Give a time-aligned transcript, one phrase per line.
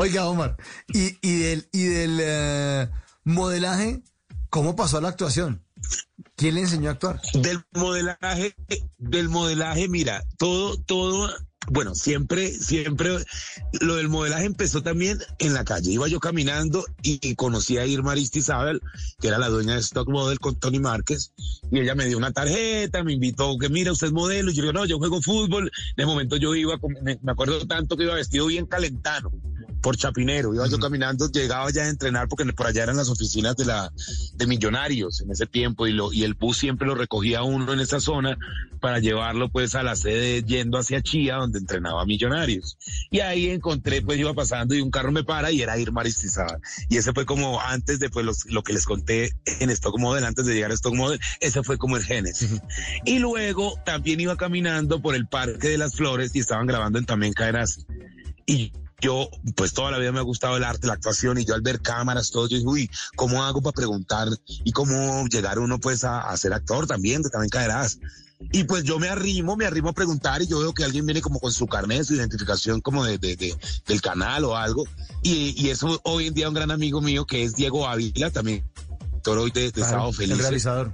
[0.00, 0.56] Oiga, Omar,
[0.86, 2.88] y, del, y del eh,
[3.24, 4.00] modelaje,
[4.48, 5.64] ¿cómo pasó a la actuación?
[6.36, 7.20] ¿Quién le enseñó a actuar?
[7.34, 8.54] Del modelaje,
[8.96, 11.28] del modelaje, mira, todo, todo
[11.70, 13.10] bueno, siempre, siempre,
[13.80, 15.90] lo del modelaje empezó también en la calle.
[15.90, 18.80] Iba yo caminando y, conocí a Irma Isabel,
[19.20, 21.32] que era la dueña de Stock Model con Tony Márquez,
[21.72, 24.62] y ella me dio una tarjeta, me invitó, que mira, usted es modelo, y yo
[24.62, 25.72] digo, no, yo juego fútbol.
[25.96, 29.32] De momento yo iba, me acuerdo tanto que iba vestido bien calentano
[29.80, 30.54] por Chapinero.
[30.54, 33.92] Iba yo caminando, llegaba ya a entrenar porque por allá eran las oficinas de la
[34.34, 37.80] de Millonarios en ese tiempo y lo y el bus siempre lo recogía uno en
[37.80, 38.36] esa zona
[38.80, 42.78] para llevarlo pues a la sede yendo hacia Chía donde entrenaba Millonarios.
[43.10, 46.60] Y ahí encontré pues iba pasando y un carro me para y era Irma Aristizábal.
[46.88, 50.46] Y ese fue como antes de pues lo que les conté en Stock Model antes
[50.46, 52.60] de llegar a Stock Model, ese fue como el génesis.
[53.04, 57.06] Y luego también iba caminando por el Parque de las Flores y estaban grabando en
[57.06, 57.86] También Caerás.
[58.46, 61.54] Y yo, pues toda la vida me ha gustado el arte, la actuación, y yo
[61.54, 64.28] al ver cámaras, todo, yo dije, uy, ¿cómo hago para preguntar?
[64.46, 67.98] Y cómo llegar uno, pues, a, ser actor también, que también caerás.
[68.52, 71.20] Y pues yo me arrimo, me arrimo a preguntar y yo veo que alguien viene
[71.20, 74.84] como con su carnet, su identificación como de, del canal o algo.
[75.22, 78.64] Y, y eso hoy en día un gran amigo mío que es Diego Ávila, también
[79.36, 80.38] hoy de, de Sábado Feliz.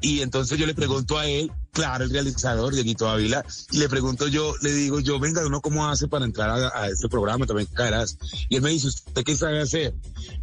[0.00, 4.28] Y entonces yo le pregunto a él, claro, el realizador, Dieguito Ávila, y le pregunto
[4.28, 8.16] yo, le digo yo, venga, uno cómo hace para entrar a, este programa, también caerás.
[8.48, 9.94] Y él me dice, ¿usted qué sabe hacer?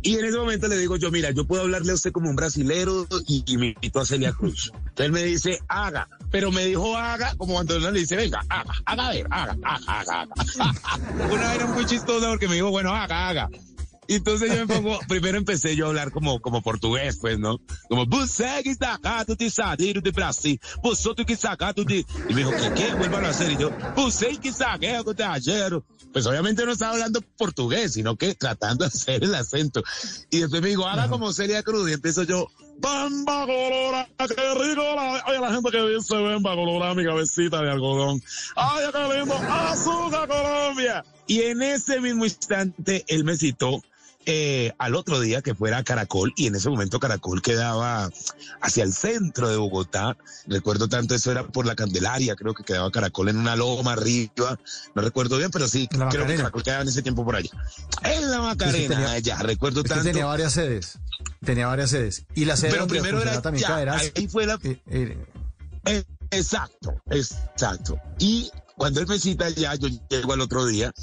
[0.01, 2.35] Y en ese momento le digo yo, mira, yo puedo hablarle a usted como un
[2.35, 4.71] brasilero y, me invito a Celia Cruz.
[4.75, 8.43] Entonces él me dice, haga, pero me dijo haga, como cuando uno le dice, venga,
[8.49, 11.25] haga, haga, a ver, haga, haga, haga, haga.
[11.31, 13.49] Una vez era muy chistosa porque me dijo, bueno, haga, haga.
[14.11, 17.61] Y entonces yo me pongo, primero empecé yo a hablar como, como portugués, pues, ¿no?
[17.87, 18.05] Como.
[22.27, 22.93] Y me dijo, ¿qué, qué?
[22.93, 23.53] Vuelvan a hacer.
[23.53, 23.71] Y yo.
[26.11, 29.81] Pues obviamente no estaba hablando portugués, sino que tratando de hacer el acento.
[30.29, 31.89] Y después me dijo, haga como Celia Cruz.
[31.89, 36.93] Y empiezo yo, Bamba colora, qué rico la, oye, la gente que dice bamba colora,
[36.95, 38.21] mi cabecita de algodón.
[38.57, 41.05] Ay, qué lindo, azúcar Colombia.
[41.27, 43.81] Y en ese mismo instante él me citó
[44.25, 48.09] eh, al otro día que fuera Caracol y en ese momento Caracol quedaba
[48.61, 50.15] hacia el centro de Bogotá.
[50.47, 54.59] Recuerdo tanto eso era por la Candelaria, creo que quedaba Caracol en una loma arriba,
[54.93, 57.49] no recuerdo bien, pero sí, creo que Caracol quedaba en ese tiempo por allá.
[58.03, 60.03] En la Macarena, ya recuerdo tanto.
[60.03, 60.99] tenía varias sedes,
[61.43, 62.25] tenía varias sedes.
[62.35, 64.59] Y la sede pero primero era también ya, ahí fue la...
[64.63, 65.17] Eh,
[65.85, 67.99] eh, exacto, exacto.
[68.19, 70.93] Y cuando él me cita ya, yo llego al otro día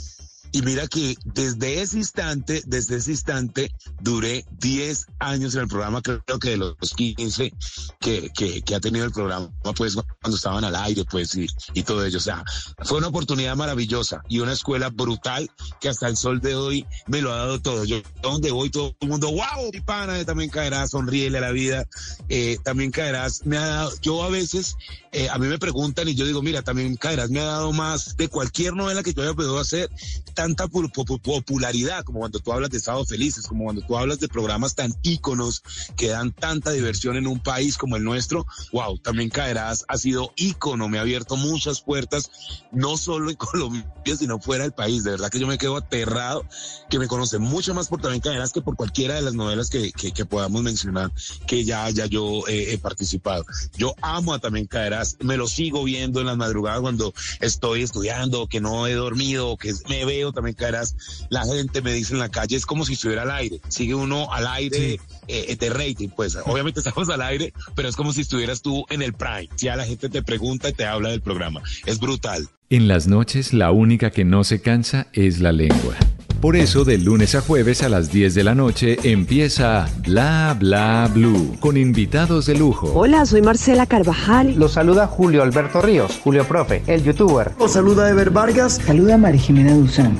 [0.52, 6.02] y mira que desde ese instante, desde ese instante, duré 10 años en el programa,
[6.02, 7.52] creo que de los 15
[8.00, 12.04] que, que, ha tenido el programa, pues cuando estaban al aire, pues y, y todo
[12.04, 12.18] ello.
[12.18, 12.44] O sea,
[12.84, 15.50] fue una oportunidad maravillosa y una escuela brutal
[15.80, 17.84] que hasta el sol de hoy me lo ha dado todo.
[17.84, 21.86] Yo, donde voy, todo el mundo, wow, mi pana, también caerás, sonríele a la vida,
[22.28, 23.44] eh, también caerás.
[23.44, 24.76] Me ha dado, yo a veces,
[25.12, 28.16] eh, a mí me preguntan y yo digo, mira, también caerás, me ha dado más
[28.16, 29.90] de cualquier novela que yo haya podido hacer
[30.38, 34.76] tanta popularidad como cuando tú hablas de Estados Felices, como cuando tú hablas de programas
[34.76, 35.64] tan íconos
[35.96, 38.46] que dan tanta diversión en un país como el nuestro.
[38.72, 42.30] Wow, también caerás, ha sido ícono, me ha abierto muchas puertas,
[42.70, 43.84] no solo en Colombia,
[44.16, 45.02] sino fuera del país.
[45.02, 46.46] De verdad que yo me quedo aterrado,
[46.88, 49.90] que me conoce mucho más por también caerás que por cualquiera de las novelas que,
[49.90, 51.10] que, podamos mencionar
[51.48, 53.44] que ya, ya yo he participado.
[53.76, 58.46] Yo amo a también caerás, me lo sigo viendo en las madrugadas cuando estoy estudiando,
[58.46, 60.96] que no he dormido, que me veo también caerás.
[61.30, 63.60] La gente me dice en la calle, es como si estuviera al aire.
[63.68, 68.12] Sigue uno al aire eh, de rating, pues obviamente estamos al aire, pero es como
[68.12, 69.48] si estuvieras tú en el prime.
[69.56, 71.62] Ya la gente te pregunta y te habla del programa.
[71.86, 72.48] Es brutal.
[72.70, 75.96] En las noches, la única que no se cansa es la lengua.
[76.40, 81.10] Por eso, de lunes a jueves a las 10 de la noche empieza Bla Bla
[81.12, 82.92] Blue con invitados de lujo.
[82.94, 84.54] Hola, soy Marcela Carvajal.
[84.56, 87.52] Los saluda Julio Alberto Ríos, Julio Profe, el youtuber.
[87.58, 88.80] Los saluda Ever Vargas.
[88.86, 90.16] Saluda María Jimena Duzán.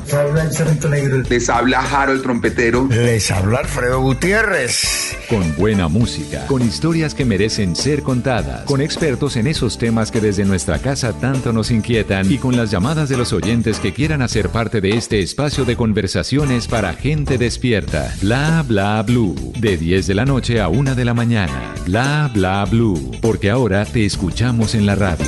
[1.29, 2.89] Les habla Jaro el trompetero.
[2.91, 5.18] Les habla Alfredo Gutiérrez.
[5.29, 10.23] Con buena música, con historias que merecen ser contadas, con expertos en esos temas que
[10.23, 14.23] desde nuestra casa tanto nos inquietan y con las llamadas de los oyentes que quieran
[14.23, 18.11] hacer parte de este espacio de Conversaciones para gente despierta.
[18.23, 19.35] Bla bla blue.
[19.59, 21.75] De 10 de la noche a 1 de la mañana.
[21.85, 23.11] Bla bla blue.
[23.21, 25.27] Porque ahora te escuchamos en la radio.